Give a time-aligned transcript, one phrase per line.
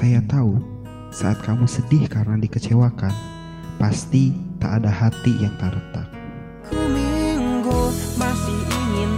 [0.00, 0.56] Saya tahu
[1.12, 3.12] saat kamu sedih karena dikecewakan,
[3.76, 6.08] pasti tak ada hati yang tak retak.
[6.72, 9.12] Ku minggu masih ingin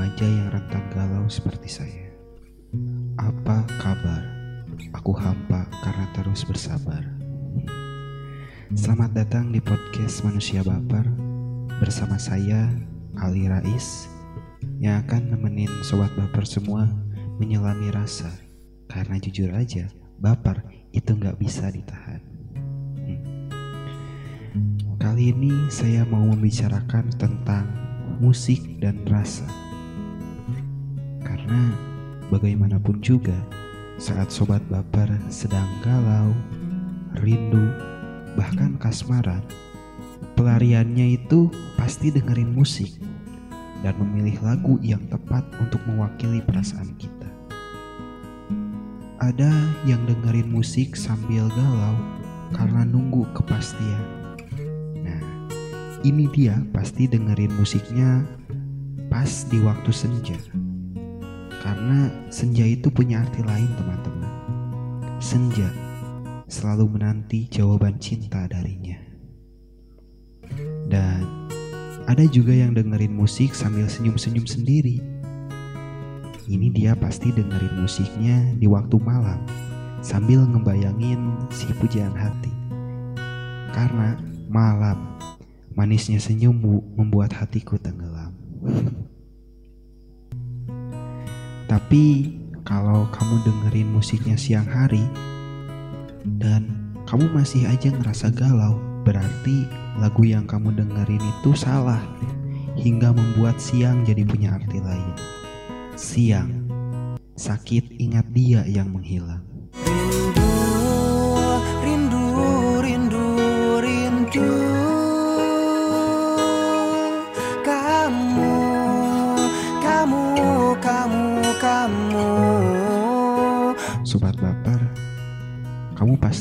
[0.00, 2.08] remaja yang rentan galau seperti saya.
[3.20, 4.24] Apa kabar?
[4.96, 7.04] Aku hampa karena terus bersabar.
[8.72, 11.04] Selamat datang di podcast Manusia Baper
[11.84, 12.72] bersama saya
[13.20, 14.08] Ali Rais
[14.80, 16.88] yang akan nemenin sobat baper semua
[17.36, 18.32] menyelami rasa
[18.88, 19.84] karena jujur aja
[20.16, 20.64] baper
[20.96, 22.24] itu nggak bisa ditahan.
[23.04, 23.20] Hmm.
[24.96, 27.68] Kali ini saya mau membicarakan tentang
[28.16, 29.69] musik dan rasa.
[31.50, 31.74] Karena
[32.30, 33.34] bagaimanapun juga
[33.98, 36.30] saat sobat baper sedang galau,
[37.18, 37.74] rindu,
[38.38, 39.42] bahkan kasmaran,
[40.38, 42.94] pelariannya itu pasti dengerin musik
[43.82, 47.26] dan memilih lagu yang tepat untuk mewakili perasaan kita.
[49.18, 49.50] Ada
[49.90, 51.98] yang dengerin musik sambil galau
[52.54, 54.06] karena nunggu kepastian.
[55.02, 55.18] Nah,
[56.06, 58.22] ini dia pasti dengerin musiknya
[59.10, 60.38] pas di waktu senja.
[61.60, 64.32] Karena senja itu punya arti lain teman-teman.
[65.20, 65.68] Senja
[66.48, 68.96] selalu menanti jawaban cinta darinya.
[70.88, 71.22] Dan
[72.08, 74.98] ada juga yang dengerin musik sambil senyum-senyum sendiri.
[76.50, 79.44] Ini dia pasti dengerin musiknya di waktu malam
[80.00, 82.50] sambil ngebayangin si pujaan hati.
[83.70, 84.18] Karena
[84.50, 85.20] malam
[85.76, 88.34] manisnya senyummu membuat hatiku tenggelam.
[91.70, 92.34] Tapi
[92.66, 95.06] kalau kamu dengerin musiknya siang hari
[96.42, 96.66] dan
[97.06, 98.74] kamu masih aja ngerasa galau,
[99.06, 99.70] berarti
[100.02, 102.02] lagu yang kamu dengerin itu salah
[102.74, 105.14] hingga membuat siang jadi punya arti lain.
[105.94, 106.50] Siang,
[107.38, 109.49] sakit ingat dia yang menghilang.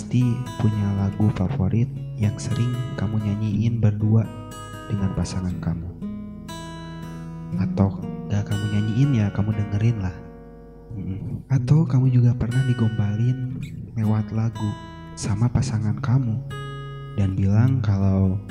[0.10, 1.86] Pasti punya lagu favorit
[2.18, 4.26] yang sering kamu nyanyiin berdua
[4.90, 5.86] dengan pasangan kamu.
[7.62, 7.94] Atau
[8.26, 10.18] gak kamu nyanyiin ya kamu dengerin lah.
[11.54, 13.62] Atau kamu juga pernah digombalin
[13.94, 14.74] lewat lagu
[15.14, 16.42] sama pasangan kamu
[17.14, 18.42] dan bilang kalau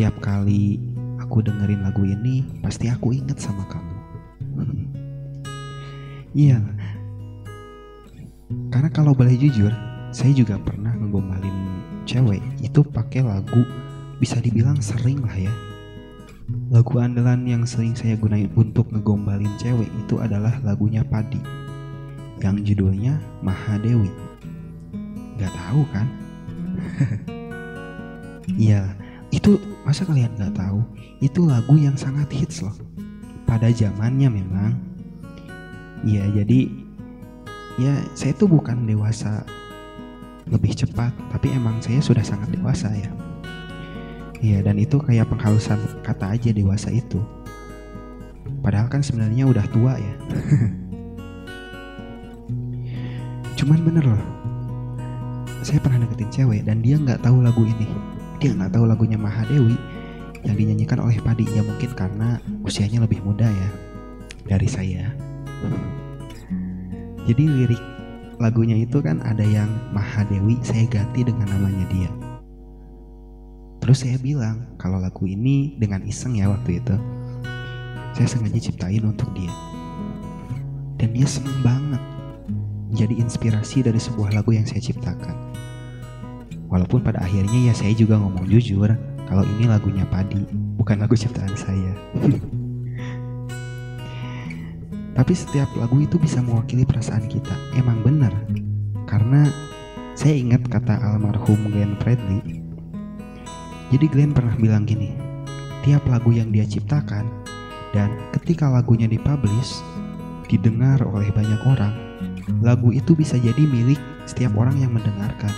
[0.00, 0.80] tiap kali
[1.20, 3.92] aku dengerin lagu ini pasti aku inget sama kamu.
[6.32, 6.64] Iya,
[8.72, 9.68] karena kalau boleh jujur,
[10.14, 13.66] saya juga pernah ngegombalin cewek itu pakai lagu
[14.22, 15.50] bisa dibilang sering lah ya.
[16.70, 21.42] Lagu andalan yang sering saya gunain untuk ngegombalin cewek itu adalah lagunya Padi
[22.38, 24.12] yang judulnya Mahadewi.
[25.42, 26.06] Gak tahu kan?
[28.44, 28.92] Iya,
[29.32, 29.56] itu
[29.88, 30.84] masa kalian gak tahu?
[31.24, 32.76] Itu lagu yang sangat hits loh.
[33.48, 34.76] Pada zamannya memang.
[36.04, 36.68] Iya, jadi
[37.80, 39.48] ya saya tuh bukan dewasa
[40.48, 43.10] lebih cepat tapi emang saya sudah sangat dewasa ya.
[44.44, 47.20] Iya dan itu kayak penghalusan kata aja dewasa itu.
[48.60, 50.14] Padahal kan sebenarnya udah tua ya.
[53.60, 54.24] Cuman bener loh.
[55.64, 57.88] Saya pernah deketin cewek dan dia nggak tahu lagu ini.
[58.36, 59.80] Dia nggak tahu lagunya Mahadewi
[60.44, 63.70] yang dinyanyikan oleh Padi ya mungkin karena usianya lebih muda ya
[64.44, 65.08] dari saya.
[67.24, 67.93] Jadi lirik
[68.38, 72.10] lagunya itu kan ada yang Mahadewi saya ganti dengan namanya dia.
[73.84, 76.96] Terus saya bilang kalau lagu ini dengan iseng ya waktu itu.
[78.14, 79.50] Saya sengaja ciptain untuk dia.
[80.96, 82.02] Dan dia seneng banget.
[82.94, 85.34] Jadi inspirasi dari sebuah lagu yang saya ciptakan.
[86.70, 88.88] Walaupun pada akhirnya ya saya juga ngomong jujur
[89.26, 90.46] kalau ini lagunya Padi,
[90.78, 91.92] bukan lagu ciptaan saya.
[95.14, 97.54] Tapi setiap lagu itu bisa mewakili perasaan kita.
[97.78, 98.34] Emang benar.
[99.06, 99.46] Karena
[100.18, 102.62] saya ingat kata almarhum Glenn Fredly.
[103.94, 105.14] Jadi Glenn pernah bilang gini,
[105.86, 107.30] tiap lagu yang dia ciptakan
[107.94, 109.78] dan ketika lagunya dipublish,
[110.50, 111.94] didengar oleh banyak orang,
[112.58, 115.52] lagu itu bisa jadi milik setiap orang yang mendengarkan.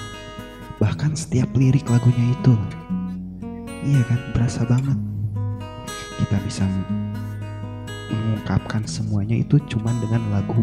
[0.77, 2.55] Bahkan setiap lirik lagunya itu.
[3.87, 4.99] iya kan berasa banget
[6.19, 6.65] kita bisa
[8.11, 10.63] mengungkapkan semuanya itu cuman dengan lagu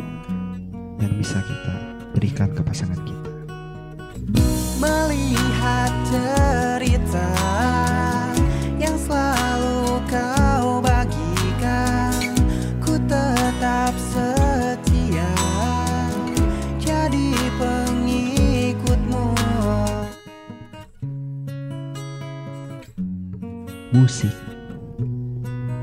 [1.02, 1.76] yang bisa kita
[2.16, 3.32] berikan ke pasangan kita.
[4.80, 7.30] Melihat cerita
[8.76, 12.36] yang selalu kau bagikan
[12.84, 15.32] Ku tetap setia
[16.80, 19.26] jadi pengikutmu.
[23.96, 24.53] Musik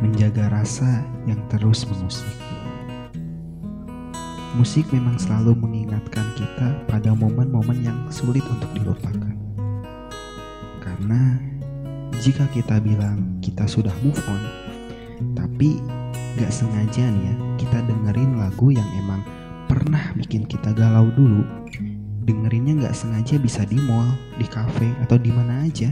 [0.01, 2.29] menjaga rasa yang terus mengusik.
[4.59, 9.37] Musik memang selalu mengingatkan kita pada momen-momen yang sulit untuk dilupakan.
[10.83, 11.39] Karena
[12.21, 14.43] jika kita bilang kita sudah move on
[15.33, 15.81] tapi
[16.37, 19.25] gak sengaja nih ya kita dengerin lagu yang emang
[19.69, 21.41] pernah bikin kita galau dulu
[22.29, 24.07] dengerinnya gak sengaja bisa di mall,
[24.37, 25.89] di cafe, atau di mana aja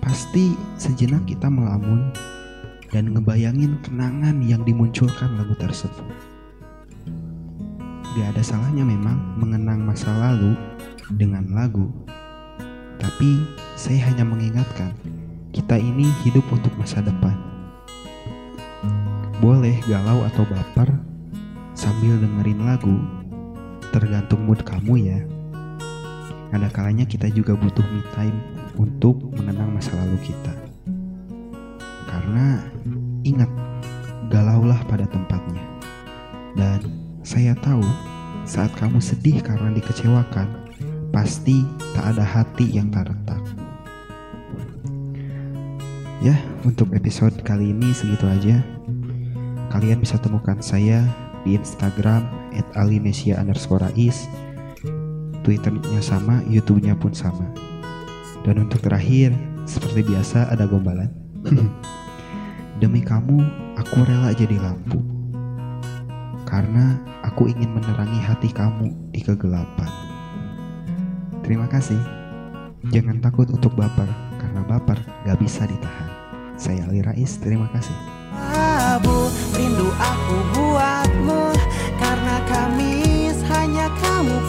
[0.00, 2.10] pasti sejenak kita melamun
[2.92, 6.04] dan ngebayangin kenangan yang dimunculkan lagu tersebut.
[8.12, 10.52] Gak ada salahnya memang mengenang masa lalu
[11.16, 11.88] dengan lagu,
[13.00, 13.40] tapi
[13.74, 14.92] saya hanya mengingatkan
[15.56, 17.32] kita ini hidup untuk masa depan.
[19.40, 20.92] Boleh galau atau baper
[21.72, 23.00] sambil dengerin lagu,
[23.96, 25.18] tergantung mood kamu ya.
[26.52, 28.36] Ada kalanya kita juga butuh me time
[28.76, 30.71] untuk mengenang masa lalu kita.
[32.22, 32.62] Karena
[33.26, 33.50] ingat,
[34.30, 35.58] galaulah pada tempatnya.
[36.54, 36.86] Dan
[37.26, 37.82] saya tahu
[38.46, 40.46] saat kamu sedih karena dikecewakan,
[41.10, 41.66] pasti
[41.98, 43.42] tak ada hati yang tak retak.
[46.22, 48.62] Ya, untuk episode kali ini segitu aja.
[49.74, 51.02] Kalian bisa temukan saya
[51.42, 52.22] di Instagram
[52.78, 54.30] @alinesia underscore ais
[55.42, 57.50] Twitternya sama, YouTube-nya pun sama.
[58.46, 59.34] Dan untuk terakhir,
[59.66, 61.10] seperti biasa ada gombalan.
[62.82, 63.38] Demi kamu,
[63.78, 64.98] aku rela jadi lampu.
[66.42, 69.86] Karena aku ingin menerangi hati kamu di kegelapan.
[71.46, 72.02] Terima kasih.
[72.90, 76.10] Jangan takut untuk baper, karena baper gak bisa ditahan.
[76.58, 77.94] Saya Ali Rais, terima kasih.
[78.98, 81.54] Abu, rindu aku buatmu
[82.02, 84.42] Karena Kamis hanya kamu